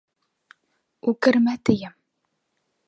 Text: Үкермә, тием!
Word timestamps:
Үкермә, 1.13 1.57
тием! 1.71 1.97